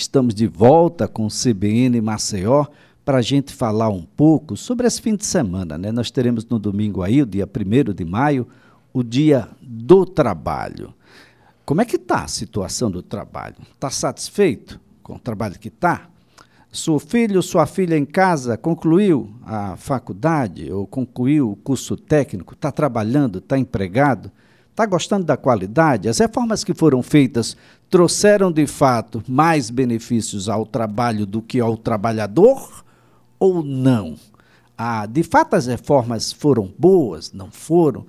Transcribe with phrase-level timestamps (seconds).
[0.00, 2.64] Estamos de volta com o CBN Maceió
[3.04, 5.76] para a gente falar um pouco sobre esse fim de semana.
[5.76, 5.92] Né?
[5.92, 8.48] Nós teremos no domingo aí, o dia 1 de maio,
[8.94, 10.94] o dia do trabalho.
[11.66, 13.56] Como é que está a situação do trabalho?
[13.74, 16.08] Está satisfeito com o trabalho que está?
[16.72, 22.72] Seu filho, sua filha em casa concluiu a faculdade ou concluiu o curso técnico, está
[22.72, 24.32] trabalhando, está empregado,
[24.70, 26.08] está gostando da qualidade?
[26.08, 27.54] As reformas que foram feitas
[27.90, 32.84] trouxeram de fato mais benefícios ao trabalho do que ao trabalhador
[33.38, 34.16] ou não?
[34.78, 37.32] Ah, de fato as reformas foram boas?
[37.32, 38.06] Não foram?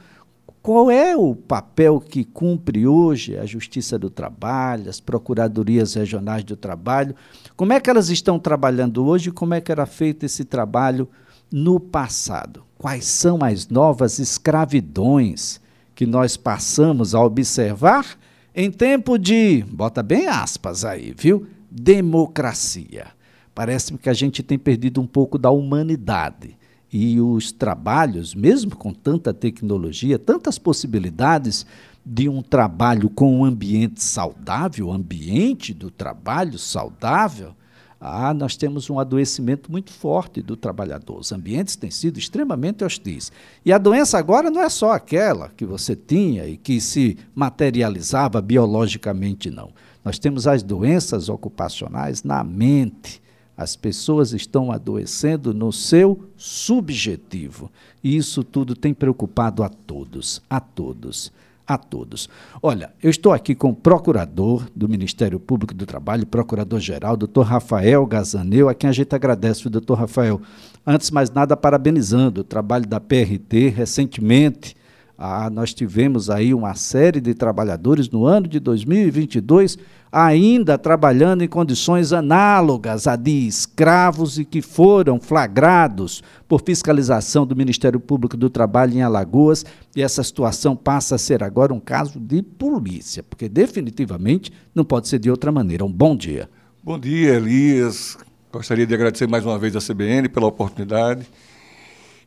[0.61, 6.55] Qual é o papel que cumpre hoje a Justiça do Trabalho, as Procuradorias Regionais do
[6.55, 7.15] Trabalho?
[7.57, 11.09] Como é que elas estão trabalhando hoje como é que era feito esse trabalho
[11.51, 12.63] no passado?
[12.77, 15.59] Quais são as novas escravidões
[15.95, 18.05] que nós passamos a observar
[18.53, 21.47] em tempo de, bota bem aspas aí, viu?
[21.69, 23.07] Democracia.
[23.55, 26.57] Parece-me que a gente tem perdido um pouco da humanidade
[26.91, 31.65] e os trabalhos, mesmo com tanta tecnologia, tantas possibilidades
[32.05, 37.55] de um trabalho com um ambiente saudável, ambiente do trabalho saudável,
[38.03, 41.19] ah, nós temos um adoecimento muito forte do trabalhador.
[41.19, 43.31] Os ambientes têm sido extremamente hostis.
[43.63, 48.41] E a doença agora não é só aquela que você tinha e que se materializava
[48.41, 49.69] biologicamente, não.
[50.03, 53.21] Nós temos as doenças ocupacionais na mente,
[53.55, 57.69] as pessoas estão adoecendo no seu subjetivo.
[58.03, 61.31] E isso tudo tem preocupado a todos, a todos,
[61.67, 62.29] a todos.
[62.61, 68.05] Olha, eu estou aqui com o procurador do Ministério Público do Trabalho, procurador-geral, doutor Rafael
[68.05, 70.41] Gazaneu, a quem a gente agradece, doutor Rafael.
[70.85, 74.75] Antes de mais nada, parabenizando o trabalho da PRT recentemente
[75.23, 79.77] ah, nós tivemos aí uma série de trabalhadores no ano de 2022
[80.11, 87.55] ainda trabalhando em condições análogas a de escravos e que foram flagrados por fiscalização do
[87.55, 89.63] Ministério Público do Trabalho em Alagoas,
[89.95, 95.07] e essa situação passa a ser agora um caso de polícia, porque definitivamente não pode
[95.07, 95.85] ser de outra maneira.
[95.85, 96.49] Um bom dia.
[96.83, 98.17] Bom dia, Elias.
[98.51, 101.25] Gostaria de agradecer mais uma vez à CBN pela oportunidade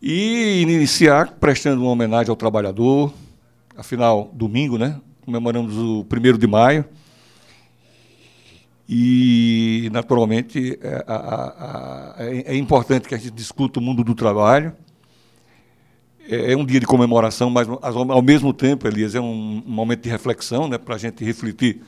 [0.01, 3.13] e iniciar prestando uma homenagem ao trabalhador.
[3.77, 5.01] Afinal, domingo, né?
[5.25, 6.85] Comemoramos o primeiro de maio.
[8.89, 14.73] E, naturalmente, é, a, é, importante que a gente discuta o mundo do trabalho.
[16.29, 20.03] É, é um dia de comemoração, mas, ao mesmo tempo, Elias, é um, um momento
[20.03, 21.81] de reflexão né, para a gente refletir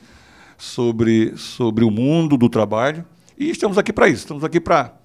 [0.57, 3.05] sobre, sobre o mundo do trabalho.
[3.37, 4.95] E estamos aqui para isso, estamos aqui para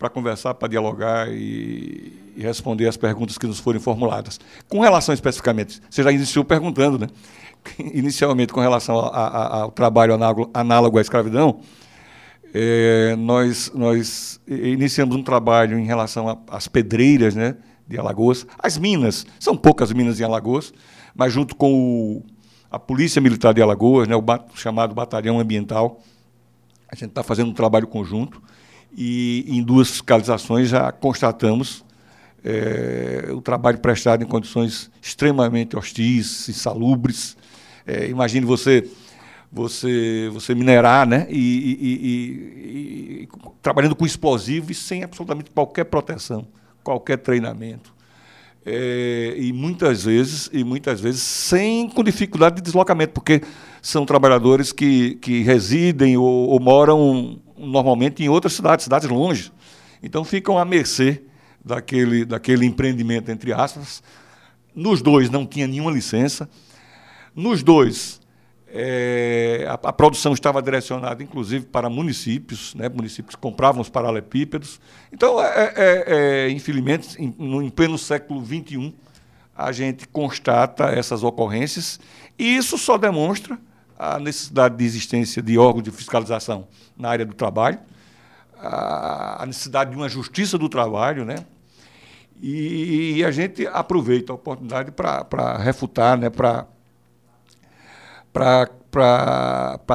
[0.00, 4.40] para conversar, para dialogar e, e, responder as perguntas que nos forem formuladas.
[4.66, 7.06] Com relação especificamente, você já iniciou perguntando, né?
[7.92, 11.60] Inicialmente, com relação a, a, ao trabalho análogo, análogo à escravidão,
[12.54, 17.56] é, nós, nós iniciamos um trabalho em relação às pedreiras né,
[17.86, 20.72] de Alagoas, as minas, são poucas minas em Alagoas,
[21.14, 22.24] mas junto com o,
[22.70, 26.00] a Polícia Militar de Alagoas, né, o bat, chamado Batalhão Ambiental,
[26.88, 28.42] a gente está fazendo um trabalho conjunto
[28.96, 31.84] e em duas fiscalizações já constatamos
[32.44, 37.36] é, o trabalho prestado em condições extremamente hostis, insalubres.
[37.86, 38.88] É, imagine você
[39.52, 43.28] você você minerar, né, e, e, e, e,
[43.60, 46.46] trabalhando com explosivos sem absolutamente qualquer proteção,
[46.84, 47.92] qualquer treinamento.
[48.64, 53.42] É, e muitas vezes e muitas vezes sem com dificuldade de deslocamento, porque
[53.82, 59.52] são trabalhadores que, que residem ou, ou moram normalmente em outras cidades, cidades longe.
[60.02, 61.22] Então ficam à mercê
[61.64, 64.02] daquele, daquele empreendimento, entre aspas.
[64.74, 66.48] Nos dois não tinha nenhuma licença.
[67.34, 68.20] Nos dois,
[68.68, 74.80] é, a, a, produção estava direcionada, inclusive, para municípios, né, municípios que compravam os paralelepípedos.
[75.12, 78.94] Então, é, é, é infelizmente, em, no, em pleno século XXI,
[79.56, 82.00] a gente constata essas ocorrências
[82.38, 83.58] e isso só demonstra
[84.02, 86.66] a necessidade de existência de órgãos de fiscalização
[86.96, 87.78] na área do trabalho,
[88.58, 91.44] a necessidade de uma justiça do trabalho, né?
[92.42, 96.30] E, a gente aproveita a oportunidade para refutar, né?
[96.30, 96.66] para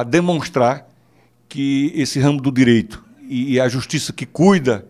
[0.06, 0.88] demonstrar
[1.48, 4.86] que esse ramo do direito e a justiça que cuida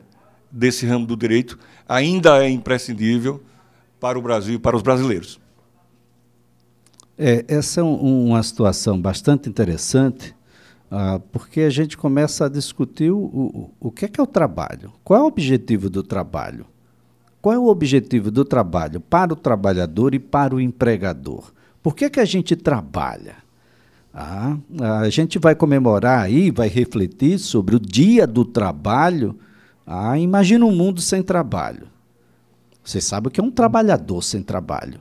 [0.51, 1.59] desse ramo do direito
[1.89, 3.43] ainda é imprescindível
[3.99, 5.41] para o Brasil e para os brasileiros.
[7.19, 10.35] É, essa é um, uma situação bastante interessante,
[10.91, 14.27] ah, porque a gente começa a discutir o, o, o que é, que é o
[14.27, 14.93] trabalho.
[15.03, 16.67] Qual é o objetivo do trabalho?
[17.41, 21.53] Qual é o objetivo do trabalho para o trabalhador e para o empregador?
[21.83, 23.37] Por que, que a gente trabalha?
[24.13, 24.57] Ah,
[25.03, 29.39] a gente vai comemorar aí, vai refletir sobre o Dia do Trabalho.
[29.87, 31.87] Ah, imagina um mundo sem trabalho.
[32.83, 35.01] Você sabe o que é um trabalhador sem trabalho.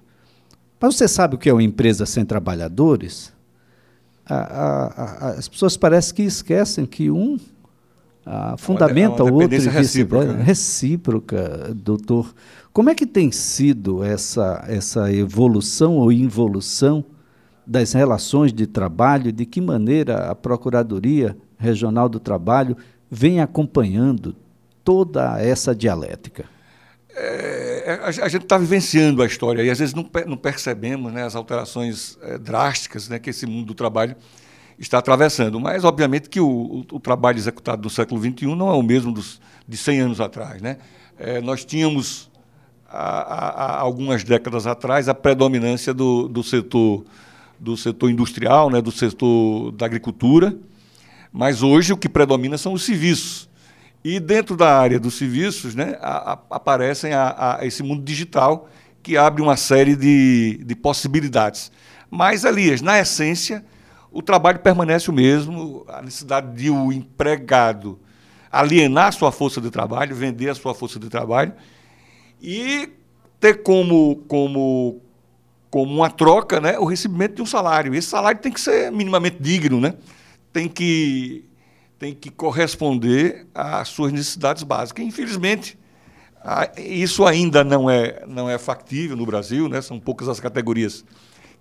[0.80, 3.34] Mas você sabe o que é uma empresa sem trabalhadores?
[4.26, 7.38] A, a, a, as pessoas parecem que esquecem que um
[8.58, 9.70] fundamenta o outro.
[9.70, 10.44] Recíproca, né?
[10.44, 12.34] recíproca, doutor.
[12.74, 17.06] Como é que tem sido essa, essa evolução ou involução
[17.66, 19.32] das relações de trabalho?
[19.32, 22.76] De que maneira a Procuradoria Regional do Trabalho
[23.10, 24.36] vem acompanhando
[24.84, 26.46] toda essa dialética?
[27.16, 31.36] É, a, gente está vivenciando a história e às vezes não, não percebemos né, as
[31.36, 34.16] alterações é, drásticas né, que esse mundo do trabalho
[34.78, 35.60] está atravessando.
[35.60, 39.12] Mas, obviamente, que o, o, o trabalho executado no século XXI não é o mesmo
[39.12, 40.62] dos, de 100 anos atrás.
[40.62, 40.78] Né?
[41.18, 42.30] É, nós tínhamos,
[42.88, 47.06] há, há, algumas décadas atrás, a predominância do, do, setor,
[47.60, 50.56] do setor industrial, né, do setor da agricultura,
[51.32, 53.50] mas hoje o que predomina são os serviços.
[54.06, 58.70] E dentro da área dos serviços, né, a, a, aparecem a, esse mundo digital
[59.02, 61.72] que abre uma série de, de possibilidades.
[62.08, 63.66] Mas, Elias, na essência,
[64.12, 68.00] o trabalho permanece o mesmo, a necessidade de o empregado
[68.52, 71.54] alienar sua força de trabalho, vender a sua força de trabalho
[72.40, 72.88] e
[73.40, 75.02] ter como, como,
[75.72, 77.96] como uma troca né, o recebimento de um salário.
[77.96, 79.96] Esse salário tem que ser minimamente digno, né?
[80.54, 81.44] tem que
[81.98, 85.06] tem que corresponder às suas necessidades básicas.
[85.06, 85.78] Infelizmente,
[86.78, 89.82] isso ainda não é, não é factível no Brasil, né?
[89.82, 91.04] são poucas as categorias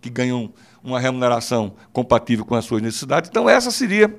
[0.00, 0.52] que ganham
[0.82, 3.30] uma remuneração compatível com as suas necessidades.
[3.30, 4.14] Então, essa seria,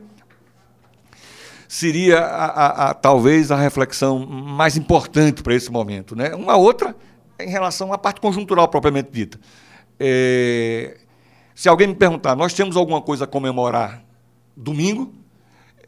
[1.68, 6.16] seria a, a, a, talvez a reflexão mais importante para esse momento.
[6.16, 6.34] Né?
[6.34, 6.96] Uma outra
[7.40, 9.40] em relação à parte conjuntural propriamente dita.
[10.00, 10.98] É,
[11.54, 14.04] se alguém me perguntar, nós temos alguma coisa a comemorar
[14.58, 15.14] domingo?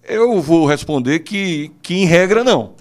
[0.08, 2.76] Eu vou responder que, que em regra, não.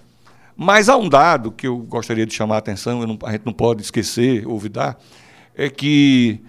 [0.56, 3.52] Mas há um dado que eu gostaria de chamar a atenção, não, a gente não
[3.52, 4.96] pode esquecer, olvidar,
[5.56, 6.40] é que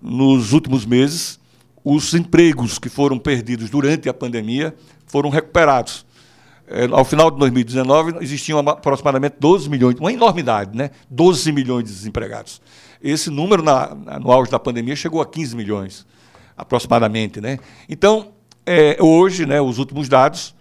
[0.00, 1.40] nos últimos meses
[1.84, 4.72] os empregos que foram perdidos durante a pandemia
[5.04, 6.06] foram recuperados.
[6.68, 10.90] É, ao final de 2019, existiam aproximadamente 12 milhões, uma enormidade, né?
[11.10, 12.62] 12 milhões de desempregados.
[13.02, 16.06] Esse número, na, no auge da pandemia, chegou a 15 milhões,
[16.56, 17.40] aproximadamente.
[17.40, 17.58] Né?
[17.88, 18.32] Então,
[18.66, 20.54] é, hoje, né, os últimos dados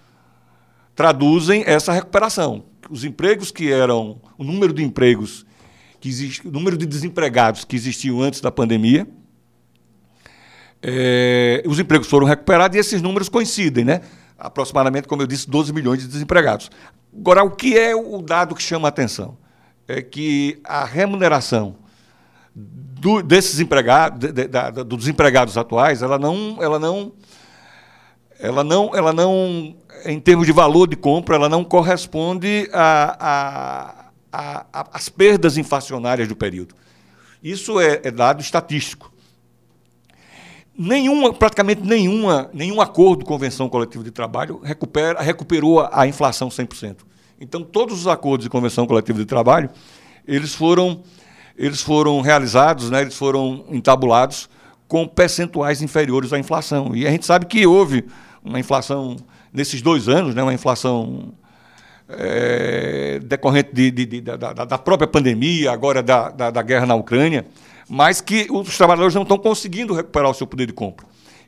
[0.95, 2.65] traduzem essa recuperação.
[2.89, 5.45] Os empregos que eram, o número de empregos
[5.99, 9.07] que existe, o número de desempregados que existiam antes da pandemia,
[10.81, 14.01] é, os empregos foram recuperados e esses números coincidem, né?
[14.37, 16.71] Aproximadamente, como eu disse, 12 milhões de desempregados.
[17.13, 19.37] Agora, o que é o dado que chama a atenção?
[19.87, 21.75] É que a remuneração
[22.55, 27.13] do, desses empregados, de, de, dos empregados atuais, ela não, ela não
[28.39, 29.75] ela não, ela não,
[30.05, 32.69] em termos de valor de compra, ela não corresponde
[34.31, 36.73] às perdas inflacionárias do período.
[37.43, 39.11] Isso é, é, dado estatístico.
[40.77, 46.99] Nenhuma, praticamente nenhuma, nenhum acordo, convenção coletiva de trabalho recupera, recuperou a, a inflação 100%.
[47.41, 49.69] Então, todos os acordos de convenção coletiva de trabalho,
[50.25, 51.01] eles foram,
[51.57, 54.49] eles foram realizados, né, eles foram entabulados
[54.87, 56.95] com percentuais inferiores à inflação.
[56.95, 58.05] E a gente sabe que houve
[58.43, 59.17] uma inflação
[59.51, 61.33] nesses dois anos, né, uma inflação
[62.07, 66.95] é, decorrente de, de, de, da, da, própria pandemia, agora da, da, da, guerra na
[66.95, 67.45] Ucrânia,
[67.87, 71.05] mas que os trabalhadores não estão conseguindo recuperar o seu poder de compra.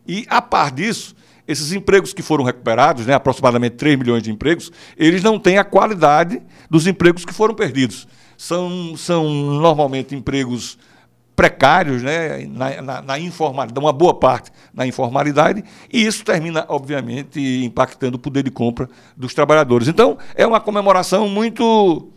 [0.08, 1.16] E, a par disso,
[1.48, 5.64] esses empregos que foram recuperados, né, aproximadamente 3 milhões de empregos, eles não têm a
[5.64, 8.08] qualidade dos empregos que foram perdidos.
[8.38, 10.78] São, são normalmente empregos
[11.36, 17.40] precários, né, na, na, na, informalidade, uma boa parte na informalidade, e isso termina, obviamente,
[17.64, 19.88] impactando o poder de compra dos trabalhadores.
[19.88, 22.10] Então, é uma comemoração muito.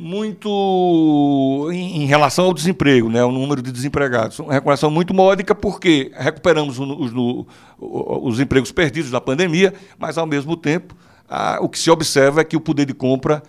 [0.00, 4.38] Muito em, relação ao desemprego, né, o número de desempregados.
[4.38, 7.46] Uma recuperação muito módica, porque recuperamos os, os,
[7.80, 10.94] os empregos perdidos da pandemia, mas, ao mesmo tempo,
[11.28, 13.42] a, o que se observa é que o poder de compra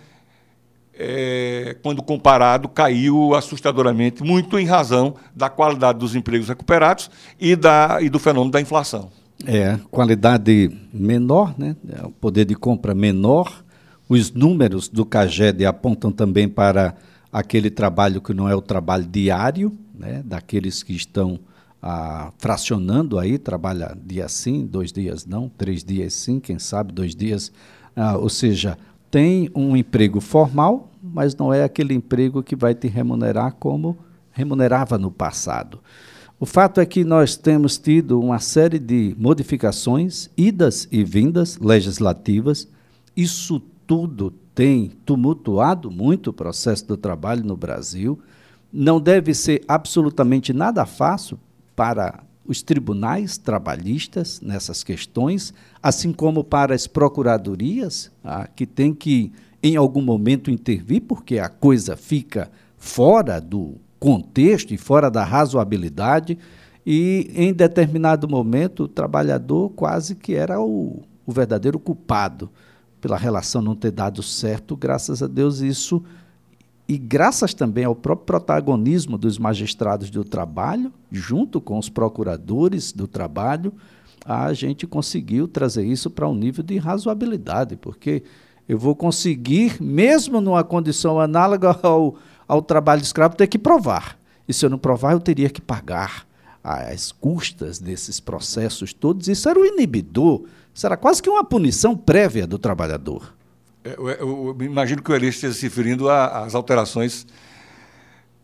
[1.02, 7.98] é, quando comparado, caiu assustadoramente, muito em razão da qualidade dos empregos recuperados e, da,
[8.02, 9.10] e do fenômeno da inflação.
[9.46, 11.74] É, qualidade menor, né?
[11.88, 13.64] É, o poder de compra menor.
[14.06, 16.94] Os números do CAGED apontam também para
[17.32, 20.20] aquele trabalho que não é o trabalho diário, né?
[20.24, 21.38] daqueles que estão
[21.80, 27.14] ah, fracionando aí, trabalha dia sim, dois dias não, três dias sim, quem sabe dois
[27.14, 27.50] dias.
[27.96, 28.76] Ah, ou seja,
[29.10, 33.98] tem um emprego formal, mas não é aquele emprego que vai te remunerar como
[34.32, 35.80] remunerava no passado.
[36.38, 42.66] O fato é que nós temos tido uma série de modificações, idas e vindas legislativas.
[43.14, 48.18] Isso tudo tem tumultuado muito o processo do trabalho no Brasil.
[48.72, 51.38] Não deve ser absolutamente nada fácil
[51.76, 55.52] para os tribunais trabalhistas nessas questões,
[55.82, 61.48] assim como para as procuradorias, ah, que tem que, em algum momento, intervir, porque a
[61.48, 66.38] coisa fica fora do contexto e fora da razoabilidade,
[66.86, 72.48] e em determinado momento o trabalhador quase que era o, o verdadeiro culpado
[73.00, 76.02] pela relação não ter dado certo, graças a Deus isso
[76.88, 83.06] e graças também ao próprio protagonismo dos magistrados do trabalho, junto com os procuradores do
[83.06, 83.72] trabalho,
[84.24, 88.24] a gente conseguiu trazer isso para um nível de razoabilidade, porque
[88.70, 92.14] eu vou conseguir, mesmo numa condição análoga ao,
[92.46, 94.16] ao trabalho escravo, ter que provar.
[94.46, 96.24] E se eu não provar, eu teria que pagar
[96.62, 99.26] as custas desses processos todos.
[99.26, 103.34] Isso era o inibidor, isso era quase que uma punição prévia do trabalhador.
[103.82, 107.26] É, eu, eu, eu imagino que o Elias esteja se referindo às alterações.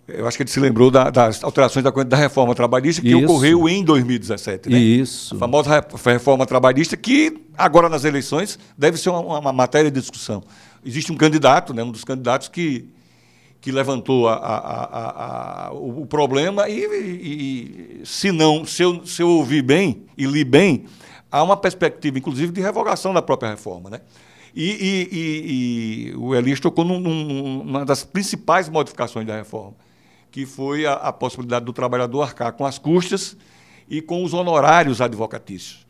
[0.09, 3.25] Eu acho que ele se lembrou da, das alterações da, da reforma trabalhista que Isso.
[3.25, 4.71] ocorreu em 2017.
[4.71, 4.79] Né?
[4.79, 5.35] Isso.
[5.35, 10.45] A famosa reforma trabalhista, que agora nas eleições deve ser uma, uma matéria de discussão.
[10.85, 12.89] Existe um candidato, né, um dos candidatos que,
[13.61, 19.29] que levantou a, a, a, o problema e, e, se não, se eu, se eu
[19.29, 20.85] ouvir bem e li bem,
[21.33, 23.91] há uma perspectiva, inclusive, de revogação da própria reforma.
[23.91, 24.01] Né?
[24.55, 29.75] E, e, e, e o Elias tocou num, numa das principais modificações da reforma,
[30.37, 33.35] que foi a, a, possibilidade do trabalhador arcar com as custas
[33.89, 35.87] e com os honorários advocatícios.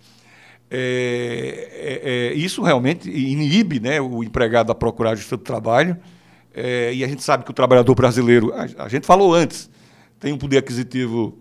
[0.71, 5.97] É, é, é, isso realmente inibe né, o empregado a procurar a justiça do trabalho,
[6.55, 9.69] é, e a gente sabe que o trabalhador brasileiro, a, a gente falou antes,
[10.21, 11.37] tem um poder aquisitivo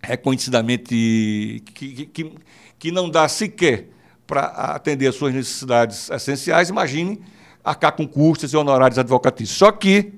[0.00, 2.32] reconhecidamente que, que,
[2.78, 3.88] que não dá sequer
[4.28, 4.42] para
[4.76, 7.20] atender às suas necessidades essenciais, imagine
[7.64, 9.58] arcar com custos e honorários advocatícios.
[9.58, 10.12] Só que,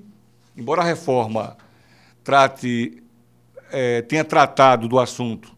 [0.55, 1.57] embora a reforma
[2.23, 3.03] trate,
[3.71, 5.57] é, tenha tratado do assunto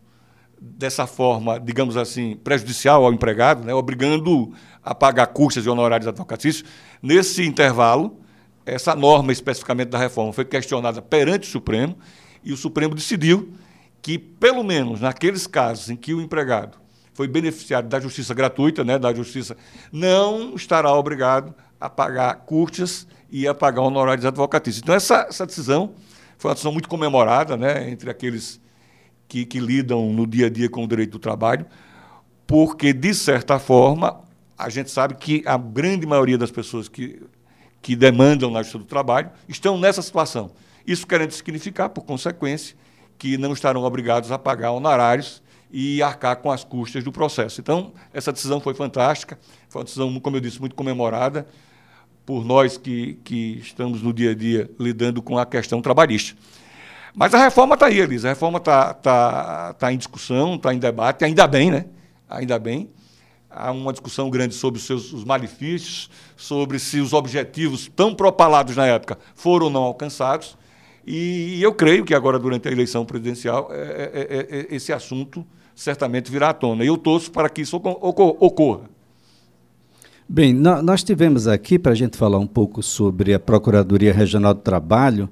[0.61, 4.52] dessa forma, digamos assim, prejudicial ao empregado, né, obrigando
[4.83, 6.69] a pagar custos e honorários advocatícios,
[7.02, 8.21] nesse intervalo,
[8.64, 11.97] essa norma especificamente da reforma foi questionada perante o Supremo
[12.45, 13.52] e o Supremo decidiu
[14.00, 16.78] que, pelo menos naqueles casos em que o empregado
[17.12, 19.57] foi beneficiário da justiça gratuita, né, da justiça,
[19.92, 24.83] não estará obrigado a pagar custas e a pagar honorários advocatícios.
[24.83, 25.95] Então, essa, essa decisão
[26.42, 28.61] foi uma decisão muito comemorada né, entre aqueles
[29.28, 31.64] que, que lidam no dia a dia com o direito do trabalho,
[32.49, 34.20] porque, de certa forma,
[34.58, 37.22] a gente sabe que a grande maioria das pessoas que,
[37.80, 40.50] que demandam na justiça do trabalho estão nessa situação.
[40.84, 42.75] Isso querendo significar, por consequência,
[43.16, 47.61] que não estarão obrigados a pagar honorários e arcar com as custas do processo.
[47.61, 51.46] Então, essa decisão foi fantástica, foi uma decisão, como eu disse, muito comemorada
[52.25, 56.37] por nós que, que estamos no dia a dia lidando com a questão trabalhista.
[57.14, 60.79] Mas a reforma está aí, Elisa, a reforma está tá, tá em discussão, está em
[60.79, 61.85] debate, ainda bem, né?
[62.29, 62.88] Ainda bem.
[63.50, 68.76] Há uma discussão grande sobre os seus os malefícios, sobre se os objetivos tão propalados
[68.76, 70.57] na época foram ou não alcançados.
[71.07, 75.45] E eu creio que agora, durante a eleição presidencial, é, é, é, é esse assunto
[75.75, 76.85] certamente virá à tona.
[76.85, 78.88] E eu torço para que isso ocorra.
[80.34, 84.62] Bem, nós tivemos aqui, para a gente falar um pouco sobre a Procuradoria Regional do
[84.62, 85.28] Trabalho,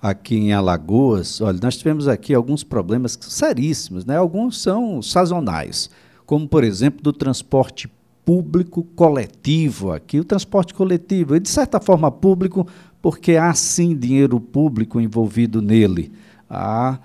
[0.00, 4.16] aqui em Alagoas, olha, nós tivemos aqui alguns problemas seríssimos, né?
[4.16, 5.90] alguns são sazonais,
[6.24, 7.90] como, por exemplo, do transporte
[8.24, 12.66] público coletivo aqui, o transporte coletivo, e de certa forma público,
[13.02, 16.10] porque há sim dinheiro público envolvido nele.
[16.48, 16.98] Há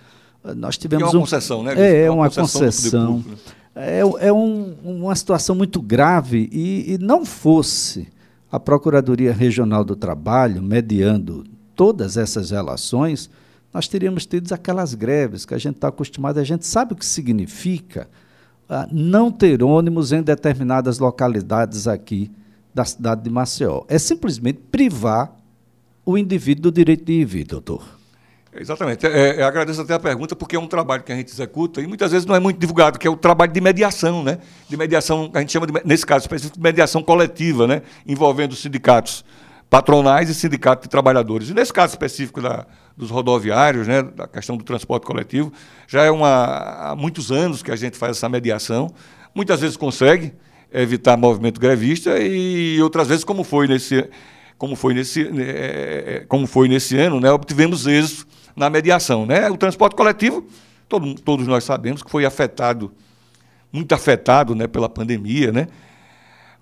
[0.55, 1.73] nós tivemos é uma um, concessão, né?
[1.77, 3.21] É, é uma, uma concessão.
[3.21, 3.53] concessão.
[3.75, 8.08] É, é um, uma situação muito grave e, e não fosse
[8.51, 11.44] a Procuradoria Regional do Trabalho mediando
[11.75, 13.30] todas essas relações,
[13.74, 17.06] nós teríamos tido aquelas greves que a gente está acostumado, a gente sabe o que
[17.06, 18.08] significa
[18.70, 22.32] ah, não ter ônibus em determinadas localidades aqui
[22.74, 23.84] da cidade de Maceió.
[23.88, 25.36] É simplesmente privar
[26.06, 28.02] o indivíduo do direito de ir, doutor.
[28.55, 29.05] Exatamente.
[29.05, 31.88] É, eu agradeço até a pergunta, porque é um trabalho que a gente executa e
[31.88, 34.38] muitas vezes não é muito divulgado, que é o trabalho de mediação, né?
[34.69, 37.81] De mediação, a gente chama, de, nesse caso específico, de mediação coletiva, né?
[38.05, 39.25] Envolvendo sindicatos
[39.69, 41.50] patronais e sindicatos de trabalhadores.
[41.50, 44.03] E nesse caso específico da, dos rodoviários, né?
[44.03, 45.51] Da questão do transporte coletivo,
[45.88, 48.93] já é uma, há muitos anos que a gente faz essa mediação.
[49.33, 50.31] Muitas vezes consegue
[50.72, 54.07] evitar movimento grevista e outras vezes, como foi nesse,
[54.60, 57.31] como foi nesse, é, como foi nesse ano, né?
[57.31, 59.25] Obtivemos êxito na mediação.
[59.25, 59.50] Né?
[59.50, 60.45] O transporte coletivo,
[60.88, 62.91] todo, todos nós sabemos que foi afetado,
[63.72, 65.67] muito afetado né, pela pandemia, né?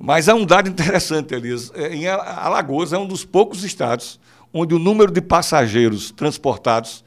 [0.04, 1.72] Mas há um dado interessante, Elias.
[1.76, 4.20] É, em Alagoas é um dos poucos estados
[4.54, 7.04] onde o número de passageiros transportados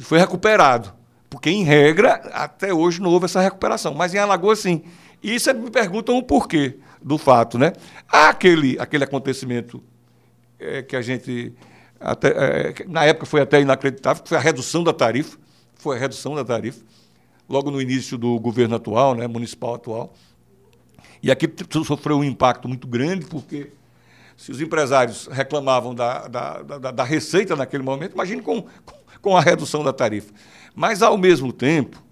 [0.00, 0.92] foi recuperado.
[1.30, 3.94] Porque, em regra, até hoje não houve essa recuperação.
[3.94, 4.82] Mas em Alagoas, sim.
[5.22, 7.58] E isso me perguntam o porquê do fato.
[7.58, 7.72] Né?
[8.10, 9.82] Há aquele, aquele acontecimento
[10.58, 11.54] é, que a gente.
[12.00, 15.36] Até, é, na época foi até inacreditável, foi a redução da tarifa.
[15.78, 16.84] Foi a redução da tarifa,
[17.48, 20.12] logo no início do governo atual, né, municipal atual.
[21.22, 21.48] E aqui
[21.84, 23.70] sofreu um impacto muito grande, porque
[24.36, 28.66] se os empresários reclamavam da, da, da, da receita naquele momento, imagine com,
[29.22, 30.32] com a redução da tarifa.
[30.74, 32.02] Mas, ao mesmo tempo,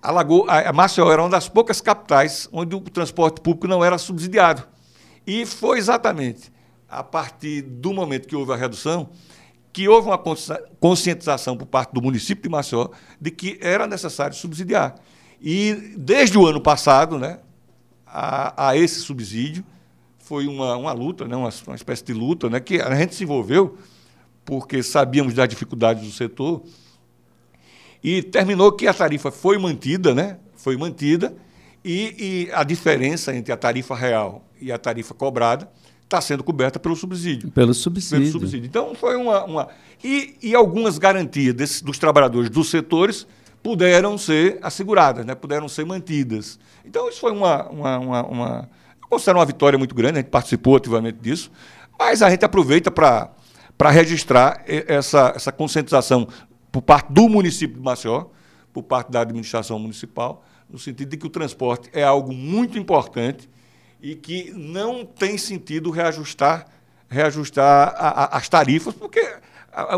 [0.00, 3.98] a, Lagoa, a Maceió era uma das poucas capitais onde o transporte público não era
[3.98, 4.66] subsidiado.
[5.26, 6.50] E foi exatamente
[6.88, 9.10] a partir do momento que houve a redução
[9.72, 10.18] que houve uma
[10.80, 12.88] conscientização por parte do município de Maceió
[13.20, 14.96] de que era necessário subsidiar.
[15.40, 17.38] E desde o ano passado, né,
[18.04, 19.64] a, a esse subsídio,
[20.18, 23.22] foi uma, uma luta, né, uma, uma espécie de luta, né, que a gente se
[23.22, 23.78] envolveu
[24.44, 26.62] porque sabíamos das dificuldades do setor,
[28.02, 31.36] e terminou que a tarifa foi mantida, né, foi mantida,
[31.84, 35.70] e, e a diferença entre a tarifa real e a tarifa cobrada
[36.08, 37.50] está sendo coberta pelo subsídio.
[37.50, 38.18] Pelo subsídio.
[38.18, 38.66] Pelo subsídio.
[38.66, 39.44] Então, foi uma.
[39.44, 39.68] uma...
[40.02, 43.26] E, e algumas garantias desse, dos trabalhadores dos setores
[43.62, 45.34] puderam ser asseguradas, né?
[45.34, 46.58] puderam ser mantidas.
[46.84, 48.68] Então, isso foi uma, uma, uma, uma
[49.08, 51.50] considero uma vitória muito grande, a gente participou ativamente disso,
[51.98, 53.30] mas a gente aproveita para
[53.90, 56.28] registrar essa, essa conscientização
[56.70, 58.26] por parte do município de Maceió,
[58.72, 63.48] por parte da administração municipal, no sentido de que o transporte é algo muito importante
[64.02, 66.66] e que não tem sentido reajustar,
[67.08, 69.20] reajustar a, a, as tarifas, porque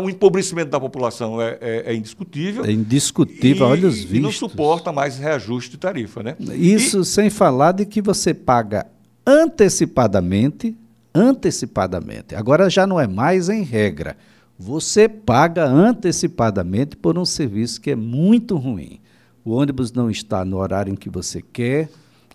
[0.01, 2.65] o empobrecimento da população é, é, é indiscutível.
[2.65, 4.17] É indiscutível, e, olha os vistos.
[4.17, 6.21] E não suporta mais reajuste de tarifa.
[6.21, 6.35] Né?
[6.55, 8.87] Isso e, sem falar de que você paga
[9.25, 10.75] antecipadamente,
[11.13, 12.35] antecipadamente.
[12.35, 14.17] Agora já não é mais em regra.
[14.57, 18.99] Você paga antecipadamente por um serviço que é muito ruim.
[19.43, 21.89] O ônibus não está no horário em que você quer.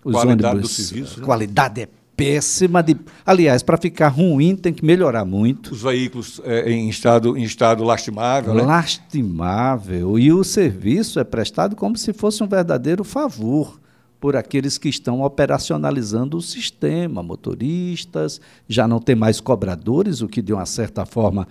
[0.07, 1.19] Os qualidade ônibus, do serviço.
[1.19, 1.25] Né?
[1.25, 2.81] Qualidade é péssima.
[2.81, 5.73] De, aliás, para ficar ruim tem que melhorar muito.
[5.73, 8.53] Os veículos é, em, estado, em estado lastimável.
[8.53, 8.63] Né?
[8.63, 10.17] Lastimável.
[10.17, 13.79] E o serviço é prestado como se fosse um verdadeiro favor
[14.19, 20.41] por aqueles que estão operacionalizando o sistema, motoristas, já não tem mais cobradores, o que
[20.41, 21.47] de uma certa forma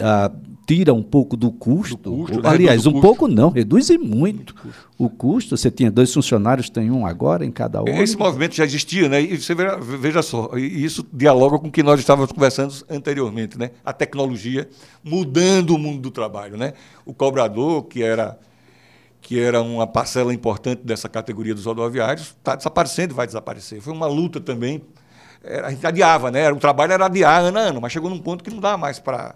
[0.00, 0.30] ah,
[0.68, 1.96] tira um pouco do custo.
[1.96, 2.48] Do custo né?
[2.48, 3.06] Aliás, um custo.
[3.06, 4.54] pouco não, reduz e muito,
[4.98, 5.56] o custo.
[5.56, 7.88] Você tinha dois funcionários, tem um agora em cada um.
[7.88, 9.22] Esse movimento já existia, né?
[9.22, 13.58] E você veja, veja só, e isso dialoga com o que nós estávamos conversando anteriormente,
[13.58, 13.70] né?
[13.82, 14.68] A tecnologia
[15.02, 16.74] mudando o mundo do trabalho, né?
[17.06, 18.38] O cobrador, que era
[19.20, 23.80] que era uma parcela importante dessa categoria dos rodoviários, está desaparecendo e vai desaparecer.
[23.80, 24.80] Foi uma luta também.
[25.64, 26.50] A gente adiava, né?
[26.50, 28.98] O trabalho era adiar ano a ano, mas chegou num ponto que não dá mais
[28.98, 29.34] para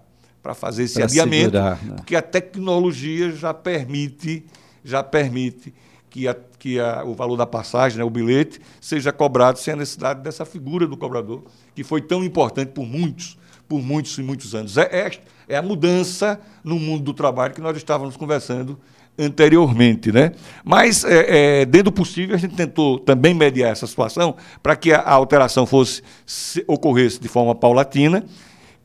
[0.55, 1.95] fazer esse pra adiamento, segurar, né?
[1.97, 4.45] porque a tecnologia já permite,
[4.85, 5.73] já permite
[6.11, 9.77] que, a, que a, o valor da passagem, né, o bilhete, seja cobrado sem a
[9.77, 11.43] necessidade dessa figura do cobrador,
[11.75, 14.77] que foi tão importante por muitos, por muitos e muitos anos.
[14.77, 15.11] É, é,
[15.49, 18.79] é a mudança no mundo do trabalho que nós estávamos conversando
[19.19, 20.13] anteriormente.
[20.13, 20.33] Né?
[20.65, 24.93] Mas, é, é, dentro do possível, a gente tentou também mediar essa situação para que
[24.93, 28.25] a, a alteração fosse se, ocorresse de forma paulatina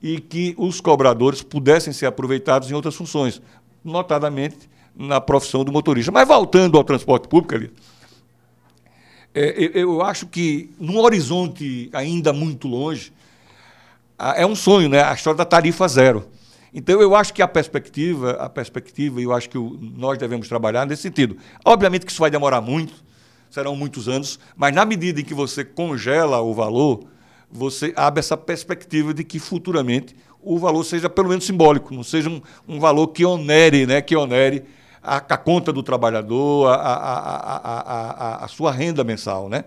[0.01, 3.41] e que os cobradores pudessem ser aproveitados em outras funções,
[3.83, 6.11] notadamente na profissão do motorista.
[6.11, 7.71] Mas voltando ao transporte público ali,
[9.33, 13.13] é, eu acho que num horizonte ainda muito longe,
[14.17, 15.03] é um sonho, né?
[15.03, 16.27] A história da tarifa zero.
[16.73, 20.85] Então, eu acho que a perspectiva, a perspectiva, eu acho que o, nós devemos trabalhar
[20.85, 21.37] nesse sentido.
[21.63, 22.93] Obviamente que isso vai demorar muito,
[23.49, 27.05] serão muitos anos, mas na medida em que você congela o valor,
[27.51, 32.29] você abre essa perspectiva de que futuramente o valor seja pelo menos simbólico, não seja
[32.29, 34.63] um, um valor que onere, né, que onere
[35.03, 39.49] a, a conta do trabalhador, a, a, a, sua renda mensal.
[39.49, 39.63] Né?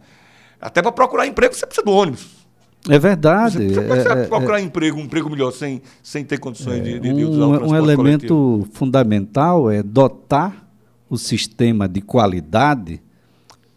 [0.60, 2.40] Até para procurar emprego você precisa do ônibus.
[2.88, 3.68] É verdade.
[3.68, 7.00] Você, você é, procurar é, emprego, um emprego melhor sem, sem ter condições é, de,
[7.00, 8.68] de, de, usar um, o transporte Um elemento coletivo.
[8.72, 10.66] fundamental é dotar
[11.08, 13.02] o sistema de qualidade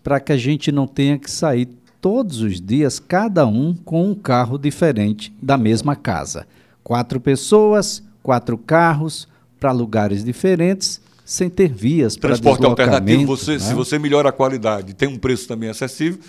[0.01, 1.69] para que a gente não tenha que sair
[2.03, 6.45] todos os dias, cada um com um carro diferente da mesma casa.
[6.83, 9.25] Quatro pessoas, quatro carros
[9.57, 13.59] para lugares diferentes, sem ter vias para Transporte alternativo, você, né?
[13.59, 16.19] se você melhora a qualidade, tem um preço também acessível,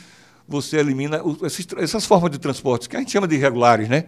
[0.47, 4.05] você elimina esses, essas formas de transporte, que a gente chama de irregulares, né?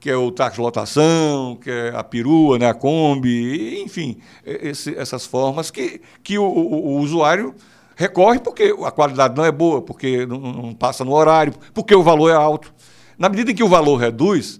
[0.00, 5.26] que é o táxi lotação, que é a perua, né, a Kombi, enfim, esse, essas
[5.26, 7.54] formas que, que o, o, o, usuário
[8.00, 12.02] recorre porque a qualidade não é boa, porque não, não, passa no horário, porque o
[12.02, 12.72] valor é alto.
[13.18, 14.58] Na medida em que o valor reduz,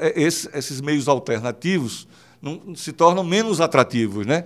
[0.00, 2.08] é, esse, esses meios alternativos
[2.40, 4.24] não, se tornam menos atrativos.
[4.24, 4.44] Né?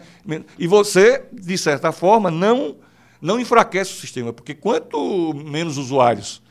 [0.58, 2.74] E você, de certa forma, não,
[3.22, 6.42] não enfraquece o sistema, porque quanto menos usuários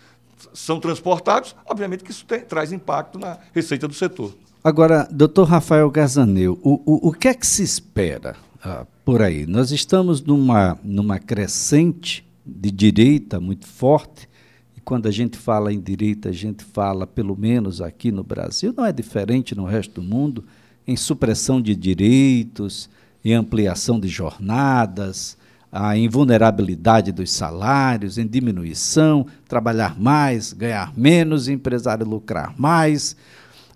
[0.54, 4.34] são transportados, obviamente que isso tem, traz impacto na receita do setor.
[4.64, 9.46] Agora, doutor Rafael Gazaneu, o, o, o que é que se espera ah, por aí?
[9.46, 14.28] Nós estamos numa, numa crescente de direita muito forte,
[14.76, 18.74] e quando a gente fala em direita, a gente fala, pelo menos aqui no Brasil,
[18.76, 20.44] não é diferente no resto do mundo,
[20.86, 22.90] em supressão de direitos,
[23.24, 25.38] em ampliação de jornadas,
[25.72, 33.16] a invulnerabilidade dos salários, em diminuição, trabalhar mais, ganhar menos, empresário lucrar mais.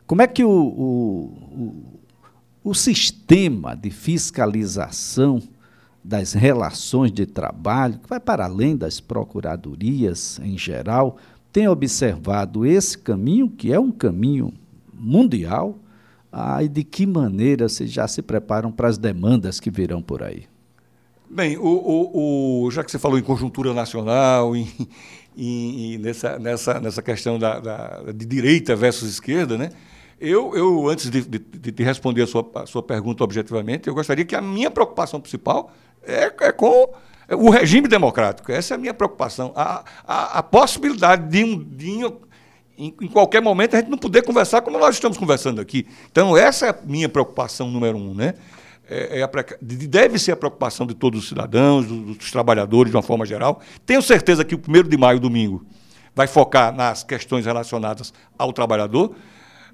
[0.07, 2.02] Como é que o, o,
[2.63, 5.41] o sistema de fiscalização
[6.03, 11.17] das relações de trabalho, que vai para além das procuradorias em geral,
[11.51, 14.53] tem observado esse caminho, que é um caminho
[14.93, 15.77] mundial,
[16.31, 20.23] ah, e de que maneira vocês já se preparam para as demandas que virão por
[20.23, 20.45] aí?
[21.29, 24.67] Bem, o, o, o, já que você falou em conjuntura nacional, em,
[25.37, 29.69] em, nessa, nessa, nessa questão da, da, de direita versus esquerda, né?
[30.25, 34.23] Eu, eu antes de, de, de responder a sua, a sua pergunta objetivamente, eu gostaria
[34.23, 36.93] que a minha preocupação principal é, é com
[37.29, 38.51] o regime democrático.
[38.51, 39.51] Essa é a minha preocupação.
[39.55, 42.05] A, a, a possibilidade de, um, de
[42.77, 45.87] em, em, qualquer momento, a gente não poder conversar como nós estamos conversando aqui.
[46.11, 48.13] Então, essa é a minha preocupação número um.
[48.13, 48.33] Né?
[48.89, 49.29] é, é a,
[49.61, 53.61] deve ser a preocupação de todos os cidadãos, dos, dos, trabalhadores, de uma forma geral.
[53.85, 55.65] Tenho certeza que o 1 de maio, domingo,
[56.15, 59.15] vai focar nas questões relacionadas ao trabalhador,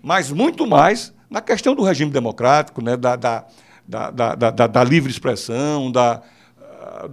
[0.02, 3.46] mas muito mais na questão do regime democrático, né, da, da,
[3.88, 6.22] da, da, livre expressão, da,
[6.60, 7.08] ah,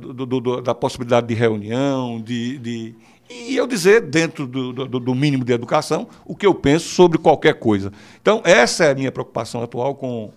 [0.64, 2.94] da possibilidade de reunião, de, de,
[3.29, 7.18] e eu dizer, dentro do, do, do, mínimo de educação, o que eu penso sobre
[7.18, 7.92] qualquer coisa.
[8.20, 10.31] Então, essa é a minha preocupação atual com,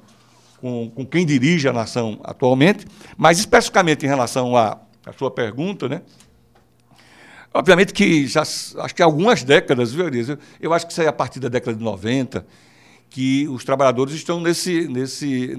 [0.59, 2.85] com, com quem dirige a nação atualmente,
[3.17, 6.01] mas especificamente em relação à, à sua pergunta, né?
[7.53, 10.29] Obviamente que já acho que há algumas décadas, viu, Elias?
[10.29, 12.45] Eu, eu acho que isso é a partir da década de 90,
[13.09, 15.55] que os trabalhadores estão nesse, nesse,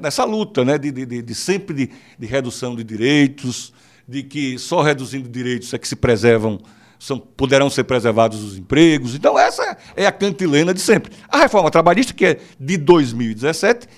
[0.00, 0.78] nessa luta né?
[0.78, 3.72] de, de, de sempre de, de, redução de direitos,
[4.06, 6.60] de que só reduzindo direitos é que se preservam,
[6.98, 9.14] são, poderão ser preservados os empregos.
[9.16, 11.12] Então, essa é a cantilena de sempre.
[11.28, 13.88] A reforma trabalhista, que é de 2017,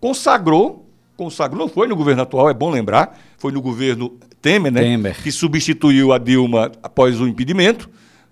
[0.00, 0.83] consagrou,
[1.16, 4.82] consagrou, não foi no governo atual, é bom lembrar, foi no governo Temer, né?
[4.82, 5.22] Temer.
[5.22, 7.88] Que substituiu a Dilma após o impedimento.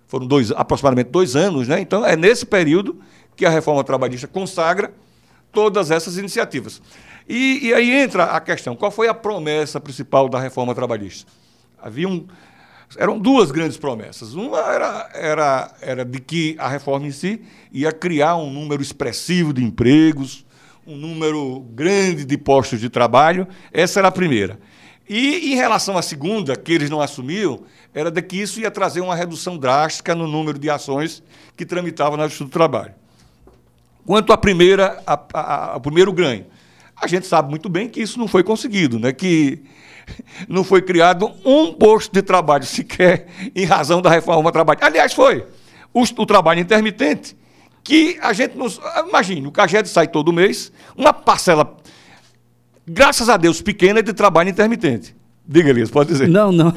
[0.06, 1.80] Foram dois, aproximadamente dois anos, né?
[1.80, 3.00] Então é nesse período
[3.34, 4.92] que a reforma trabalhista consagra
[5.50, 6.82] todas essas iniciativas.
[7.28, 11.30] E, e aí entra a questão: qual foi a promessa principal da reforma trabalhista?
[11.80, 12.26] Havia um,
[12.96, 14.34] eram duas grandes promessas.
[14.34, 17.40] Uma era, era, era de que a reforma em si
[17.72, 20.44] ia criar um número expressivo de empregos,
[20.86, 23.46] um número grande de postos de trabalho.
[23.72, 24.58] Essa era a primeira.
[25.08, 27.62] E em relação à segunda, que eles não assumiam,
[27.94, 31.22] era de que isso ia trazer uma redução drástica no número de ações
[31.56, 32.94] que tramitavam na Justiça do Trabalho.
[34.06, 36.46] Quanto à primeira, a, a, ao primeiro ganho,
[36.96, 39.12] a gente sabe muito bem que isso não foi conseguido, né?
[39.12, 39.62] que
[40.48, 44.86] não foi criado um posto de trabalho sequer em razão da reforma trabalhista.
[44.86, 45.46] Aliás, foi.
[45.92, 47.36] O, o trabalho intermitente
[47.84, 48.80] que a gente nos.
[49.08, 51.76] Imagine, o Caged sai todo mês, uma parcela,
[52.86, 55.14] graças a Deus, pequena de trabalho intermitente.
[55.44, 56.28] Diga, Elias, pode dizer.
[56.28, 56.72] Não, não.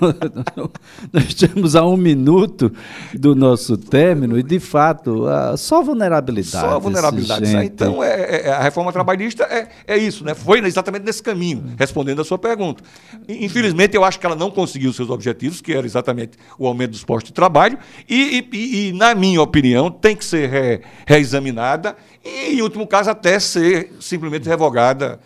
[1.13, 2.73] Nós estamos a um minuto
[3.13, 5.25] do nosso término e, de fato,
[5.55, 6.67] só vulnerabilidade.
[6.67, 7.45] Só vulnerabilidade.
[7.45, 7.65] Gente...
[7.65, 10.33] Então, é, é, é, a reforma trabalhista é, é isso, né?
[10.33, 12.83] foi exatamente nesse caminho, respondendo a sua pergunta.
[13.29, 17.03] Infelizmente, eu acho que ela não conseguiu seus objetivos, que era exatamente o aumento dos
[17.03, 17.77] postos de trabalho,
[18.09, 23.11] e, e, e na minha opinião, tem que ser re, reexaminada e, em último caso,
[23.11, 25.19] até ser simplesmente revogada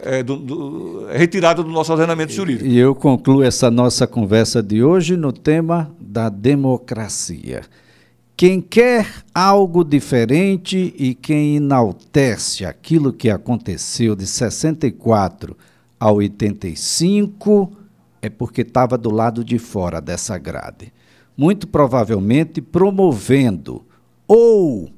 [0.00, 2.66] é, do, do, retirada do nosso ordenamento jurídico.
[2.66, 7.62] E eu concluo essa nossa conversa de hoje no tema da democracia.
[8.36, 15.56] Quem quer algo diferente e quem enaltece aquilo que aconteceu de 64
[16.00, 17.72] a 85
[18.20, 20.92] é porque estava do lado de fora dessa grade.
[21.36, 23.84] Muito provavelmente promovendo
[24.26, 24.90] ou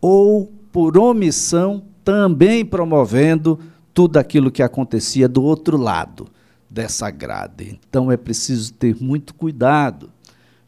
[0.00, 3.58] ou por omissão também promovendo
[3.96, 6.28] tudo aquilo que acontecia do outro lado
[6.68, 7.80] dessa grade.
[7.88, 10.10] Então é preciso ter muito cuidado,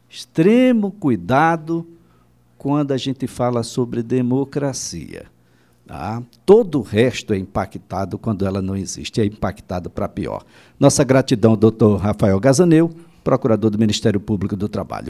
[0.09, 1.85] extremo cuidado
[2.57, 5.27] quando a gente fala sobre democracia.
[5.85, 6.23] Tá?
[6.43, 10.43] Todo o resto é impactado quando ela não existe, é impactado para pior.
[10.79, 12.89] Nossa gratidão, doutor Rafael Gazaneu,
[13.23, 15.07] procurador do Ministério Público do Trabalho.